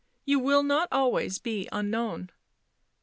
[0.25, 2.31] "You will not always be unknown."